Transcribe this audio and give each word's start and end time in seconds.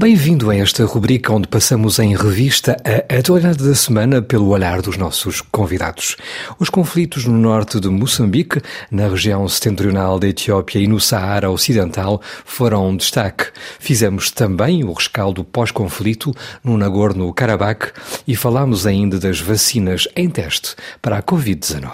Bem-vindo 0.00 0.48
a 0.48 0.56
esta 0.56 0.82
rubrica 0.86 1.30
onde 1.30 1.46
passamos 1.46 1.98
em 1.98 2.16
revista 2.16 2.74
a 2.82 3.18
atualidade 3.18 3.62
da 3.62 3.74
semana 3.74 4.22
pelo 4.22 4.48
olhar 4.48 4.80
dos 4.80 4.96
nossos 4.96 5.42
convidados. 5.42 6.16
Os 6.58 6.70
conflitos 6.70 7.26
no 7.26 7.36
norte 7.36 7.78
de 7.78 7.90
Moçambique, 7.90 8.62
na 8.90 9.08
região 9.08 9.46
setentrional 9.46 10.18
da 10.18 10.26
Etiópia 10.26 10.78
e 10.78 10.86
no 10.86 10.98
Saara 10.98 11.50
Ocidental 11.50 12.18
foram 12.46 12.88
um 12.88 12.96
destaque. 12.96 13.48
Fizemos 13.78 14.30
também 14.30 14.84
o 14.84 14.92
rescaldo 14.94 15.44
pós-conflito 15.44 16.34
no 16.64 16.78
Nagorno-Karabakh 16.78 17.92
e 18.26 18.34
falámos 18.34 18.86
ainda 18.86 19.18
das 19.18 19.38
vacinas 19.38 20.08
em 20.16 20.30
teste 20.30 20.76
para 21.02 21.18
a 21.18 21.22
Covid-19. 21.22 21.90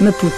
Maputo 0.00 0.34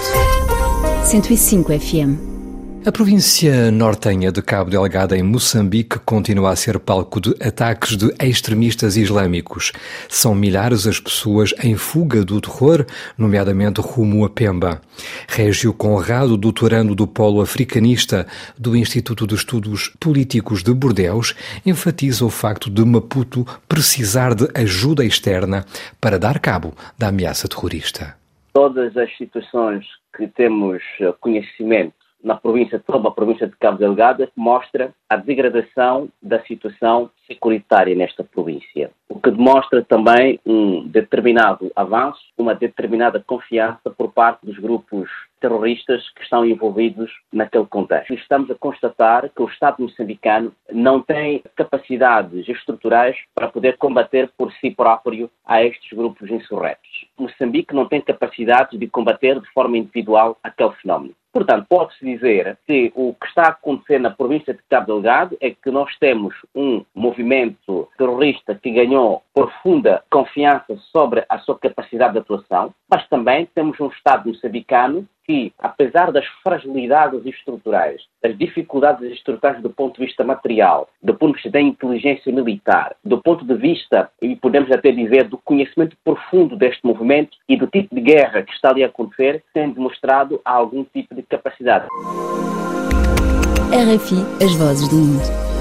105 1.05 1.79
FM 1.79 2.41
a 2.85 2.91
província 2.91 3.71
nortenha 3.71 4.33
de 4.33 4.43
Cabo 4.43 4.69
Delgado, 4.69 5.14
em 5.14 5.23
Moçambique, 5.23 6.01
continua 6.01 6.51
a 6.51 6.57
ser 6.57 6.81
palco 6.81 7.21
de 7.21 7.31
ataques 7.41 7.96
de 7.96 8.12
extremistas 8.21 8.96
islâmicos. 8.96 9.71
São 10.09 10.35
milhares 10.35 10.85
as 10.85 10.99
pessoas 10.99 11.54
em 11.63 11.76
fuga 11.76 12.25
do 12.25 12.40
terror, 12.40 12.85
nomeadamente 13.17 13.81
rumo 13.81 14.25
a 14.25 14.31
Pemba. 14.31 14.81
Régio 15.29 15.73
Conrado, 15.73 16.37
doutorando 16.37 16.93
do 16.96 17.07
Polo 17.07 17.40
Africanista 17.40 18.26
do 18.59 18.75
Instituto 18.76 19.29
de 19.29 19.37
Estudos 19.37 19.95
Políticos 20.01 20.64
de 20.64 20.75
Bordeus, 20.75 21.37
enfatiza 21.64 22.25
o 22.25 22.31
facto 22.31 22.68
de 22.68 22.85
Maputo 22.85 23.46
precisar 23.68 24.35
de 24.35 24.49
ajuda 24.54 25.04
externa 25.04 25.64
para 26.01 26.18
dar 26.18 26.40
cabo 26.40 26.75
da 26.99 27.09
ameaça 27.09 27.46
terrorista. 27.46 28.17
Todas 28.53 28.96
as 28.96 29.17
situações 29.17 29.87
que 30.17 30.26
temos 30.26 30.82
conhecimento 31.21 32.02
na 32.22 32.36
província, 32.36 32.83
a 32.86 33.11
província 33.11 33.47
de 33.47 33.56
Cabo 33.56 33.78
Delgado, 33.78 34.28
mostra 34.36 34.94
a 35.08 35.17
degradação 35.17 36.08
da 36.22 36.41
situação 36.45 37.11
securitária 37.27 37.95
nesta 37.95 38.22
província, 38.25 38.91
o 39.08 39.20
que 39.20 39.31
demonstra 39.31 39.83
também 39.83 40.39
um 40.45 40.87
determinado 40.87 41.70
avanço, 41.75 42.20
uma 42.37 42.55
determinada 42.55 43.20
confiança 43.20 43.91
por 43.91 44.12
parte 44.12 44.45
dos 44.45 44.59
grupos 44.59 45.09
terroristas 45.41 46.09
que 46.11 46.23
estão 46.23 46.47
envolvidos 46.47 47.11
naquele 47.33 47.67
contexto. 47.67 48.15
Estamos 48.15 48.50
a 48.50 48.55
constatar 48.55 49.28
que 49.28 49.43
o 49.43 49.48
Estado 49.48 49.83
moçambicano 49.83 50.53
não 50.70 51.03
tem 51.03 51.43
capacidades 51.56 52.48
estruturais 52.48 53.17
para 53.34 53.48
poder 53.48 53.77
combater 53.77 54.31
por 54.39 54.53
si 54.55 54.70
próprio 54.70 55.28
a 55.45 55.65
estes 55.65 55.93
grupos 55.93 56.31
insurretos. 56.31 57.06
Moçambique 57.19 57.75
não 57.75 57.89
tem 57.89 58.00
capacidade 58.00 58.78
de 58.78 58.87
combater 58.87 59.41
de 59.41 59.48
forma 59.53 59.77
individual 59.77 60.39
aquele 60.43 60.73
fenómeno. 60.75 61.15
Portanto, 61.33 61.66
pode-se 61.69 62.05
dizer 62.05 62.58
que 62.66 62.92
o 62.94 63.14
que 63.14 63.27
está 63.27 63.42
a 63.44 63.50
acontecer 63.50 63.98
na 63.98 64.11
província 64.11 64.52
de 64.52 64.61
Cabo 64.69 64.86
Delgado 64.86 65.36
é 65.41 65.50
que 65.50 65.70
nós 65.70 65.97
temos 65.98 66.34
um 66.55 66.84
movimento 66.94 67.88
terrorista 67.97 68.55
que 68.55 68.70
ganhou 68.70 69.22
profunda 69.33 70.05
confiança 70.10 70.77
sobre 70.92 71.25
a 71.28 71.38
sua 71.38 71.58
capacidade 71.58 72.12
de 72.12 72.19
atuação, 72.19 72.75
mas 72.91 73.08
também 73.08 73.48
temos 73.55 73.80
um 73.80 73.88
Estado 73.88 74.28
moçambicano 74.28 75.08
que, 75.27 75.53
apesar 75.59 76.12
das 76.12 76.27
fragilidades 76.42 77.25
estruturais, 77.25 78.03
das 78.23 78.37
dificuldades 78.37 79.11
estruturais 79.12 79.62
do 79.62 79.70
ponto 79.70 79.98
de 80.01 80.06
vista 80.06 80.25
material, 80.25 80.89
do 81.03 81.15
ponto 81.15 81.31
de 81.31 81.42
vista 81.42 81.51
da 81.51 81.61
inteligência 81.61 82.33
militar, 82.33 82.97
do 83.05 83.20
ponto 83.20 83.45
de 83.45 83.55
vista, 83.55 84.11
e 84.20 84.37
podemos 84.37 84.70
até 84.70 84.91
dizer, 84.91 85.28
do 85.28 85.39
conhecimento 85.39 85.97
profundo 86.05 86.56
deste 86.56 86.84
movimento 86.84 87.37
e 87.48 87.56
do 87.56 87.67
tipo 87.67 87.95
de 87.95 88.00
guerra 88.00 88.43
que 88.43 88.53
está 88.53 88.70
ali 88.70 88.83
a 88.83 88.87
acontecer, 88.87 89.43
tem 89.55 89.70
demonstrado 89.70 90.41
algum 90.45 90.84
tipo 90.84 91.15
de 91.15 91.23
capacidade. 91.23 91.87
RFI, 93.73 94.45
as 94.45 94.55
vozes 94.55 94.89
do 94.89 94.97
mundo. 94.97 95.52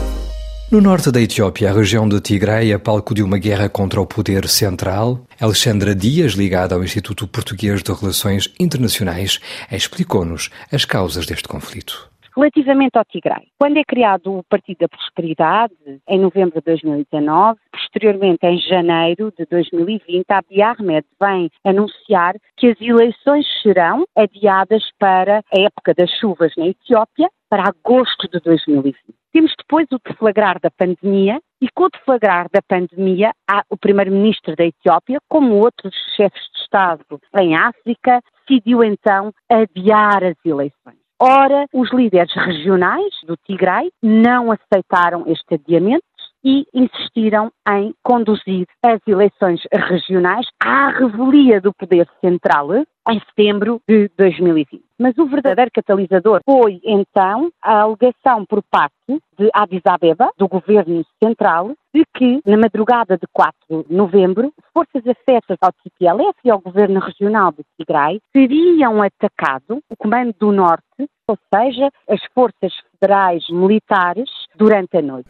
No 0.71 0.79
norte 0.79 1.11
da 1.11 1.19
Etiópia, 1.19 1.69
a 1.69 1.73
região 1.73 2.07
de 2.07 2.21
Tigray 2.21 2.71
é 2.71 2.77
palco 2.77 3.13
de 3.13 3.21
uma 3.21 3.37
guerra 3.37 3.67
contra 3.67 3.99
o 3.99 4.05
poder 4.05 4.47
central. 4.47 5.27
Alexandra 5.37 5.93
Dias, 5.93 6.31
ligada 6.31 6.73
ao 6.73 6.81
Instituto 6.81 7.27
Português 7.27 7.83
de 7.83 7.91
Relações 7.91 8.47
Internacionais, 8.57 9.41
explicou-nos 9.69 10.49
as 10.71 10.85
causas 10.85 11.25
deste 11.25 11.45
conflito. 11.45 12.10
Relativamente 12.35 12.97
ao 12.97 13.03
Tigray, 13.03 13.47
quando 13.59 13.77
é 13.77 13.83
criado 13.83 14.37
o 14.37 14.43
Partido 14.43 14.79
da 14.79 14.87
Prosperidade, 14.87 15.73
em 16.07 16.19
novembro 16.19 16.59
de 16.59 16.65
2019, 16.65 17.59
posteriormente 17.71 18.45
em 18.45 18.57
janeiro 18.57 19.33
de 19.37 19.45
2020, 19.45 20.25
a 20.29 20.37
Abiy 20.37 20.61
Ahmed 20.61 21.05
vem 21.19 21.51
anunciar 21.65 22.35
que 22.55 22.67
as 22.67 22.79
eleições 22.79 23.45
serão 23.61 24.05
adiadas 24.15 24.83
para 24.97 25.43
a 25.53 25.59
época 25.59 25.93
das 25.93 26.09
chuvas 26.19 26.53
na 26.55 26.67
Etiópia, 26.67 27.29
para 27.49 27.67
agosto 27.67 28.29
de 28.29 28.39
2020. 28.39 28.95
Temos 29.33 29.53
depois 29.57 29.85
o 29.91 29.99
deflagrar 29.99 30.57
da 30.61 30.71
pandemia 30.71 31.37
e 31.61 31.67
com 31.69 31.83
o 31.83 31.89
deflagrar 31.89 32.47
da 32.49 32.61
pandemia, 32.61 33.33
o 33.69 33.75
primeiro-ministro 33.75 34.55
da 34.55 34.63
Etiópia, 34.63 35.19
como 35.27 35.55
outros 35.55 35.93
chefes 36.15 36.41
de 36.53 36.61
Estado 36.61 37.19
em 37.37 37.55
África, 37.57 38.21
decidiu 38.47 38.81
então 38.83 39.33
adiar 39.49 40.23
as 40.23 40.35
eleições. 40.45 41.00
Ora, 41.23 41.67
os 41.71 41.91
líderes 41.93 42.33
regionais 42.33 43.13
do 43.27 43.37
Tigray 43.37 43.91
não 44.01 44.51
aceitaram 44.51 45.23
este 45.27 45.53
adiamento 45.53 46.03
e 46.43 46.65
insistiram 46.73 47.51
em 47.67 47.93
conduzir 48.03 48.67
as 48.83 48.99
eleições 49.07 49.61
regionais 49.71 50.47
à 50.59 50.89
revelia 50.89 51.61
do 51.61 51.73
poder 51.73 52.07
central 52.19 52.73
em 53.09 53.19
setembro 53.19 53.81
de 53.87 54.09
2020. 54.17 54.81
Mas 54.99 55.17
o 55.17 55.25
verdadeiro 55.25 55.71
catalisador 55.73 56.41
foi, 56.45 56.79
então, 56.83 57.51
a 57.61 57.81
alegação 57.81 58.45
por 58.45 58.61
parte 58.69 58.93
de 59.37 59.49
Addis 59.53 59.81
Abeba, 59.85 60.31
do 60.37 60.47
governo 60.47 61.03
central, 61.21 61.71
de 61.93 62.03
que, 62.15 62.39
na 62.45 62.57
madrugada 62.57 63.17
de 63.17 63.27
4 63.33 63.85
de 63.89 63.95
novembro, 63.95 64.53
forças 64.71 65.05
afetas 65.07 65.57
ao 65.59 65.73
TPLF 65.83 66.35
e 66.45 66.51
ao 66.51 66.59
governo 66.59 66.99
regional 66.99 67.51
de 67.51 67.63
Tigray 67.77 68.21
teriam 68.31 69.01
atacado 69.01 69.81
o 69.89 69.97
Comando 69.97 70.35
do 70.39 70.51
Norte, 70.51 71.09
ou 71.27 71.37
seja, 71.53 71.89
as 72.07 72.23
forças 72.33 72.73
federais 72.91 73.43
militares, 73.49 74.29
durante 74.55 74.97
a 74.97 75.01
noite. 75.01 75.27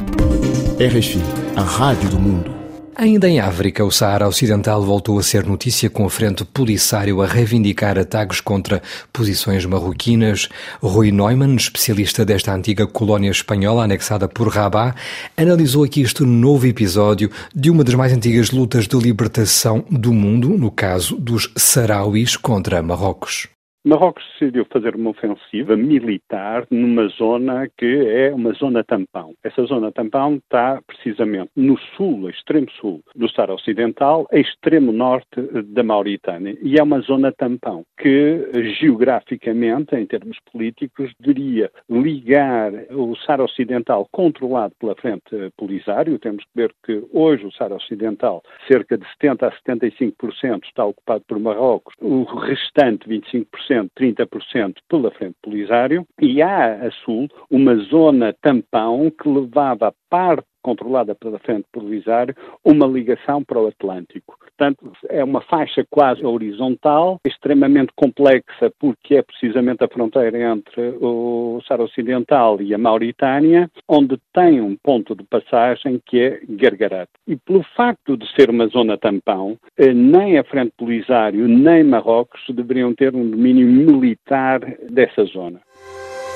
RFI, 0.80 1.20
a 1.56 1.62
Rádio 1.62 2.10
do 2.10 2.20
Mundo. 2.20 2.62
Ainda 2.96 3.28
em 3.28 3.40
África, 3.40 3.86
o 3.86 3.92
Saara 3.92 4.28
Ocidental 4.28 4.84
voltou 4.84 5.18
a 5.18 5.24
ser 5.24 5.46
notícia 5.46 5.90
com 5.90 6.06
a 6.06 6.10
frente 6.10 6.44
polisário 6.44 7.22
a 7.22 7.26
reivindicar 7.26 7.98
ataques 7.98 8.42
contra 8.42 8.82
posições 9.14 9.66
marroquinas. 9.66 10.50
Rui 10.82 11.12
Neumann, 11.12 11.56
especialista 11.56 12.26
desta 12.26 12.54
antiga 12.54 12.86
colónia 12.86 13.32
espanhola 13.32 13.86
anexada 13.86 14.28
por 14.28 14.50
Rabat, 14.50 14.96
analisou 15.38 15.84
aqui 15.84 16.02
este 16.02 16.24
novo 16.24 16.68
episódio 16.68 17.32
de 17.56 17.72
uma 17.72 17.84
das 17.84 17.96
mais 17.96 18.14
antigas 18.14 18.52
lutas 18.52 18.88
de 18.88 18.98
libertação 18.98 19.84
do 19.90 20.12
mundo, 20.12 20.50
no 20.50 20.70
caso 20.70 21.16
dos 21.16 21.52
sarauis 21.56 22.36
contra 22.36 22.84
Marrocos. 22.84 23.48
Marrocos 23.84 24.24
decidiu 24.34 24.64
fazer 24.66 24.96
uma 24.96 25.10
ofensiva 25.10 25.76
militar 25.76 26.68
numa 26.70 27.08
zona 27.08 27.68
que 27.76 28.06
é 28.08 28.32
uma 28.32 28.54
zona 28.54 28.84
tampão. 28.84 29.34
Essa 29.44 29.64
zona 29.64 29.92
tampão 29.92 30.36
está 30.36 30.80
precisamente 30.86 31.50
no 31.56 31.80
sul, 31.98 32.30
extremo 32.30 32.70
sul 32.80 33.02
do 33.16 33.28
Saara 33.28 33.56
Ocidental, 33.56 34.28
extremo 34.32 34.92
norte 34.92 35.42
da 35.66 35.82
Mauritânia. 35.82 36.56
E 36.62 36.80
é 36.80 36.84
uma 36.84 37.00
zona 37.00 37.32
tampão 37.32 37.84
que, 37.98 38.52
geograficamente, 38.80 39.96
em 39.96 40.06
termos 40.06 40.38
políticos, 40.52 41.12
deveria 41.20 41.72
ligar 41.90 42.72
o 42.92 43.16
Saara 43.16 43.44
Ocidental 43.44 44.08
controlado 44.12 44.76
pela 44.80 44.94
frente 44.94 45.24
Polisário. 45.58 46.20
Temos 46.20 46.44
que 46.44 46.52
ver 46.54 46.72
que 46.86 47.04
hoje 47.12 47.48
o 47.48 47.52
Saara 47.52 47.76
Ocidental, 47.76 48.44
cerca 48.68 48.96
de 48.96 49.06
70% 49.20 49.42
a 49.42 49.52
75% 49.68 50.66
está 50.66 50.86
ocupado 50.86 51.24
por 51.28 51.40
Marrocos, 51.40 51.96
o 52.00 52.24
restante 52.26 53.10
25% 53.10 53.71
30% 53.72 54.76
pela 54.90 55.12
frente 55.12 55.36
Polisário, 55.42 56.06
e 56.20 56.42
há 56.42 56.86
a 56.86 56.92
sul 56.92 57.28
uma 57.50 57.76
zona 57.76 58.34
tampão 58.42 59.12
que 59.12 59.28
levava 59.28 59.94
parte 60.10 60.46
controlada 60.62 61.16
pela 61.16 61.40
frente 61.40 61.66
Polisário, 61.72 62.36
uma 62.64 62.86
ligação 62.86 63.44
para 63.44 63.60
o 63.60 63.68
Atlântico. 63.68 64.38
Portanto, 64.62 64.92
é 65.10 65.24
uma 65.24 65.42
faixa 65.42 65.84
quase 65.90 66.24
horizontal, 66.24 67.20
extremamente 67.26 67.92
complexa, 67.96 68.72
porque 68.80 69.16
é 69.16 69.24
precisamente 69.24 69.84
a 69.84 69.88
fronteira 69.88 70.38
entre 70.38 70.94
o 71.02 71.60
Saara 71.68 71.82
Ocidental 71.82 72.62
e 72.62 72.72
a 72.72 72.78
Mauritânia, 72.78 73.72
onde 73.90 74.20
tem 74.32 74.62
um 74.62 74.78
ponto 74.84 75.16
de 75.16 75.24
passagem 75.24 76.00
que 76.06 76.20
é 76.20 76.40
Gargarat. 76.48 77.10
E 77.28 77.36
pelo 77.38 77.64
facto 77.76 78.16
de 78.16 78.32
ser 78.36 78.52
uma 78.52 78.68
zona 78.68 79.00
tampão, 79.00 79.58
eh, 79.80 79.96
nem 79.96 80.38
a 80.38 80.44
frente 80.44 80.74
Polisário 80.78 81.48
nem 81.48 81.84
Marrocos 81.84 82.42
deveriam 82.54 82.94
ter 82.94 83.16
um 83.16 83.32
domínio 83.32 83.68
militar 83.68 84.60
dessa 84.92 85.24
zona. 85.24 85.60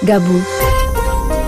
Gabu 0.02 0.40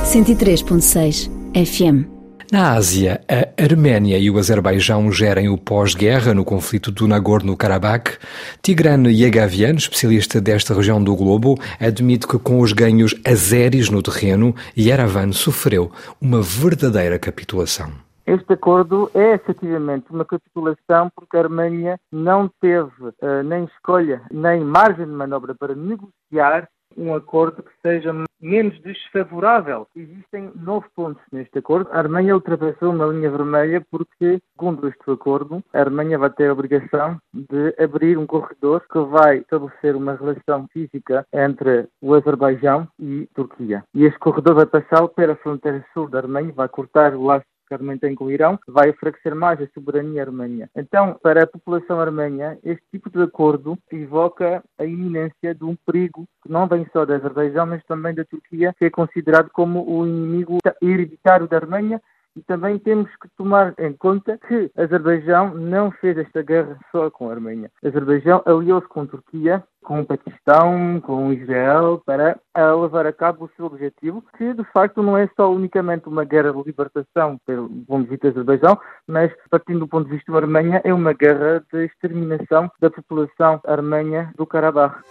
103.6 0.03 1.27
FM 1.55 2.16
Na 2.49 2.75
Ásia, 2.75 3.19
a 3.27 3.61
Arménia 3.61 4.17
e 4.17 4.31
o 4.31 4.37
Azerbaijão 4.37 5.11
gerem 5.11 5.49
o 5.49 5.57
pós-guerra 5.57 6.33
no 6.33 6.45
conflito 6.45 6.93
do 6.93 7.05
Nagorno-Karabakh. 7.05 8.17
Tigran 8.61 9.03
Yegavian, 9.09 9.73
especialista 9.73 10.39
desta 10.39 10.73
região 10.73 11.03
do 11.03 11.13
globo, 11.13 11.55
admite 11.77 12.25
que 12.25 12.39
com 12.39 12.61
os 12.61 12.71
ganhos 12.71 13.13
azeris 13.27 13.89
no 13.89 14.01
terreno, 14.01 14.55
Yerevan 14.77 15.33
sofreu 15.33 15.91
uma 16.21 16.41
verdadeira 16.41 17.19
capitulação. 17.19 17.91
Este 18.25 18.53
acordo 18.53 19.11
é 19.13 19.33
efetivamente 19.33 20.05
uma 20.09 20.23
capitulação 20.23 21.11
porque 21.13 21.35
a 21.35 21.41
Arménia 21.41 21.99
não 22.09 22.49
teve 22.61 23.07
uh, 23.07 23.43
nem 23.43 23.65
escolha 23.65 24.21
nem 24.31 24.61
margem 24.61 25.05
de 25.05 25.11
manobra 25.11 25.53
para 25.53 25.75
negociar 25.75 26.69
um 26.97 27.13
acordo 27.13 27.61
que 27.61 27.71
seja 27.81 28.13
menos 28.39 28.79
desfavorável. 28.81 29.87
Existem 29.95 30.51
nove 30.55 30.87
pontos 30.95 31.21
neste 31.31 31.59
acordo. 31.59 31.89
A 31.91 31.99
Arménia 31.99 32.35
ultrapassou 32.35 32.91
uma 32.91 33.05
linha 33.07 33.29
vermelha 33.29 33.85
porque, 33.89 34.39
segundo 34.53 34.87
este 34.87 35.11
acordo, 35.11 35.63
a 35.73 35.79
Arménia 35.79 36.17
vai 36.17 36.29
ter 36.29 36.49
a 36.49 36.53
obrigação 36.53 37.17
de 37.33 37.75
abrir 37.79 38.17
um 38.17 38.27
corredor 38.27 38.83
que 38.91 38.99
vai 38.99 39.37
estabelecer 39.37 39.95
uma 39.95 40.15
relação 40.15 40.67
física 40.71 41.25
entre 41.33 41.87
o 42.01 42.13
Azerbaijão 42.13 42.87
e 42.99 43.27
Turquia. 43.33 43.83
E 43.93 44.05
este 44.05 44.19
corredor 44.19 44.55
vai 44.55 44.65
passar 44.65 45.07
pela 45.09 45.35
fronteira 45.35 45.85
sul 45.93 46.07
da 46.09 46.19
Arménia, 46.19 46.53
vai 46.53 46.67
cortar 46.67 47.13
o 47.15 47.23
laço 47.23 47.45
que 47.67 47.99
tem 47.99 48.15
com 48.15 48.25
o 48.25 48.31
Irão, 48.31 48.59
vai 48.67 48.89
enfraquecer 48.89 49.35
mais 49.35 49.61
a 49.61 49.67
soberania 49.73 50.23
armênia. 50.23 50.69
Então, 50.75 51.17
para 51.21 51.43
a 51.43 51.47
população 51.47 51.99
armênia, 51.99 52.57
este 52.63 52.83
tipo 52.91 53.09
de 53.09 53.21
acordo 53.21 53.77
evoca 53.91 54.63
a 54.77 54.85
iminência 54.85 55.53
de 55.53 55.63
um 55.63 55.75
perigo 55.75 56.27
que 56.43 56.51
não 56.51 56.67
vem 56.67 56.87
só 56.91 57.05
da 57.05 57.15
Azerbaijão, 57.15 57.65
mas 57.65 57.83
também 57.85 58.13
da 58.13 58.23
Turquia, 58.25 58.73
que 58.77 58.85
é 58.85 58.89
considerado 58.89 59.49
como 59.51 59.83
o 59.87 60.05
inimigo 60.05 60.57
hereditário 60.81 61.47
da 61.47 61.57
Armênia 61.57 62.01
e 62.37 62.41
também 62.43 62.77
temos 62.77 63.09
que 63.17 63.27
tomar 63.35 63.73
em 63.79 63.93
conta 63.93 64.37
que 64.47 64.69
Azerbaijão 64.77 65.55
não 65.55 65.91
fez 65.91 66.17
esta 66.17 66.41
guerra 66.43 66.77
só 66.91 67.09
com 67.09 67.29
a 67.29 67.33
Arménia. 67.33 67.71
Azerbaijão 67.83 68.43
aliou-se 68.45 68.87
com 68.87 69.01
a 69.01 69.05
Turquia, 69.07 69.63
com 69.83 70.01
o 70.01 70.05
Paquistão, 70.05 71.01
com 71.01 71.33
Israel, 71.33 72.01
para 72.05 72.39
levar 72.55 73.07
a 73.07 73.13
cabo 73.13 73.45
o 73.45 73.49
seu 73.55 73.65
objetivo, 73.65 74.23
que 74.37 74.53
de 74.53 74.63
facto 74.65 75.01
não 75.01 75.17
é 75.17 75.27
só 75.35 75.51
unicamente 75.51 76.07
uma 76.07 76.23
guerra 76.23 76.53
de 76.53 76.63
libertação 76.63 77.39
pelo 77.45 77.69
ponto 77.87 78.03
de 78.03 78.09
vista 78.11 78.31
do 78.31 78.39
Azerbaijão, 78.39 78.79
mas 79.07 79.31
partindo 79.49 79.79
do 79.79 79.87
ponto 79.87 80.05
de 80.05 80.15
vista 80.15 80.31
da 80.31 80.37
Arménia, 80.37 80.81
é 80.83 80.93
uma 80.93 81.13
guerra 81.13 81.63
de 81.73 81.85
exterminação 81.85 82.69
da 82.79 82.89
população 82.89 83.59
armênia 83.65 84.31
do 84.37 84.45
Karabakh. 84.45 85.01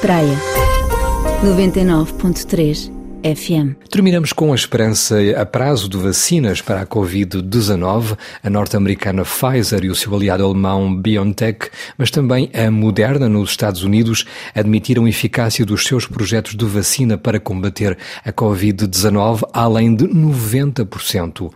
Praia 0.00 0.36
99.3 1.42 3.03
FM. 3.24 3.72
Terminamos 3.88 4.34
com 4.34 4.52
a 4.52 4.54
esperança 4.54 5.16
a 5.40 5.46
prazo 5.46 5.88
de 5.88 5.96
vacinas 5.96 6.60
para 6.60 6.82
a 6.82 6.86
Covid-19. 6.86 8.18
A 8.42 8.50
norte-americana 8.50 9.24
Pfizer 9.24 9.82
e 9.82 9.88
o 9.88 9.94
seu 9.94 10.14
aliado 10.14 10.44
alemão 10.44 10.94
BioNTech, 10.94 11.70
mas 11.96 12.10
também 12.10 12.50
a 12.52 12.70
Moderna 12.70 13.26
nos 13.26 13.48
Estados 13.48 13.82
Unidos, 13.82 14.26
admitiram 14.54 15.08
eficácia 15.08 15.64
dos 15.64 15.84
seus 15.84 16.06
projetos 16.06 16.54
de 16.54 16.66
vacina 16.66 17.16
para 17.16 17.40
combater 17.40 17.96
a 18.22 18.30
Covid-19 18.30 19.48
além 19.54 19.94
de 19.94 20.04
90%. 20.04 21.50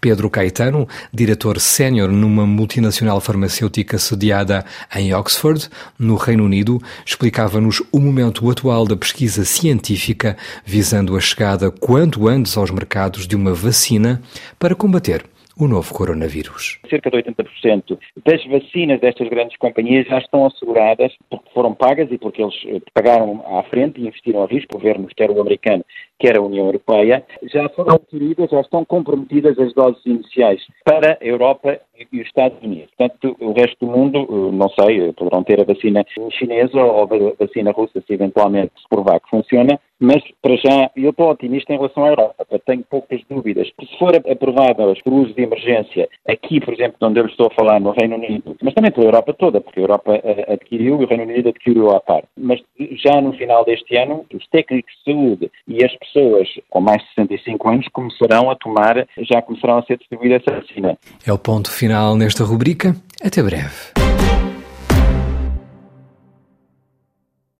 Pedro 0.00 0.30
Caetano, 0.30 0.88
diretor 1.12 1.60
sénior 1.60 2.10
numa 2.10 2.46
multinacional 2.46 3.20
farmacêutica 3.20 3.98
sediada 3.98 4.64
em 4.96 5.12
Oxford, 5.12 5.68
no 5.98 6.14
Reino 6.14 6.44
Unido, 6.44 6.80
explicava-nos 7.04 7.82
o 7.92 8.00
momento 8.00 8.48
atual 8.50 8.86
da 8.86 8.96
pesquisa 8.96 9.44
científica 9.44 10.34
visando 10.64 11.09
a 11.16 11.20
chegada 11.20 11.70
quanto 11.70 12.28
antes 12.28 12.56
aos 12.56 12.70
mercados 12.70 13.26
de 13.26 13.36
uma 13.36 13.52
vacina 13.52 14.20
para 14.58 14.74
combater 14.74 15.24
o 15.60 15.68
novo 15.68 15.92
coronavírus. 15.92 16.78
Cerca 16.88 17.10
de 17.10 17.18
80% 17.18 17.98
das 18.24 18.44
vacinas 18.46 18.98
destas 18.98 19.28
grandes 19.28 19.56
companhias 19.58 20.06
já 20.06 20.18
estão 20.18 20.46
asseguradas 20.46 21.12
porque 21.28 21.50
foram 21.52 21.74
pagas 21.74 22.10
e 22.10 22.16
porque 22.16 22.42
eles 22.42 22.54
eh, 22.66 22.80
pagaram 22.94 23.44
à 23.46 23.62
frente 23.64 24.00
e 24.00 24.06
investiram 24.06 24.42
a 24.42 24.46
risco, 24.46 24.78
governos, 24.78 25.12
quer 25.14 25.30
o 25.30 25.40
americano, 25.40 25.84
quer 26.18 26.38
a 26.38 26.40
União 26.42 26.64
Europeia, 26.64 27.22
já 27.52 27.68
foram 27.70 27.96
adquiridas, 27.96 28.50
já 28.50 28.60
estão 28.60 28.84
comprometidas 28.86 29.58
as 29.58 29.74
doses 29.74 30.00
iniciais 30.06 30.62
para 30.82 31.18
a 31.20 31.24
Europa 31.24 31.78
e 32.10 32.20
os 32.20 32.26
Estados 32.26 32.58
Unidos. 32.62 32.90
Portanto, 32.96 33.36
o 33.40 33.52
resto 33.52 33.84
do 33.84 33.92
mundo, 33.92 34.18
eh, 34.18 34.56
não 34.56 34.68
sei, 34.70 35.08
eh, 35.08 35.12
poderão 35.12 35.44
ter 35.44 35.60
a 35.60 35.64
vacina 35.64 36.04
chinesa 36.38 36.78
ou 36.78 37.02
a 37.02 37.44
vacina 37.44 37.70
russa, 37.70 38.02
se 38.06 38.14
eventualmente 38.14 38.72
se 38.80 38.88
provar 38.88 39.20
que 39.20 39.28
funciona, 39.28 39.78
mas 40.00 40.22
para 40.40 40.56
já 40.56 40.90
eu 40.96 41.10
estou 41.10 41.30
otimista 41.30 41.72
em 41.72 41.76
relação 41.76 42.04
à 42.04 42.08
Europa, 42.08 42.46
tenho 42.66 42.84
poucas 42.88 43.20
dúvidas. 43.28 43.68
Se 43.68 43.98
for 43.98 44.16
aprovada 44.16 44.94
por 45.04 45.12
uso 45.12 45.34
de 45.34 45.42
emergência, 45.42 46.08
aqui, 46.26 46.60
por 46.60 46.74
exemplo, 46.74 46.96
onde 47.02 47.20
eu 47.20 47.26
estou 47.26 47.48
a 47.48 47.54
falar, 47.54 47.80
no 47.80 47.92
Reino 47.92 48.16
Unido, 48.16 48.56
mas 48.62 48.74
também 48.74 48.90
pela 48.90 49.06
Europa 49.06 49.34
toda, 49.34 49.60
porque 49.60 49.80
a 49.80 49.82
Europa 49.82 50.20
eh, 50.22 50.52
adquiriu 50.52 51.00
e 51.00 51.04
o 51.04 51.08
Reino 51.08 51.24
Unido 51.24 51.48
adquiriu 51.50 51.90
à 51.90 52.00
parte. 52.00 52.28
Mas 52.36 52.60
já 53.04 53.20
no 53.20 53.32
final 53.34 53.64
deste 53.64 53.96
ano, 53.96 54.24
os 54.34 54.46
técnicos 54.48 54.92
de 55.04 55.12
saúde 55.12 55.50
e 55.68 55.84
as 55.84 55.94
pessoas 55.96 56.48
com 56.68 56.80
mais 56.80 57.02
de 57.02 57.08
65 57.14 57.68
anos 57.68 57.88
começarão 57.92 58.50
a 58.50 58.56
tomar, 58.56 59.06
já 59.18 59.42
começarão 59.42 59.78
a 59.78 59.82
ser 59.82 59.98
distribuída 59.98 60.36
essa 60.36 60.60
vacina. 60.60 60.98
É 61.26 61.32
o 61.32 61.38
ponto 61.38 61.70
final 61.70 62.16
nesta 62.16 62.44
rubrica. 62.44 62.94
Até 63.22 63.42
breve. 63.42 64.09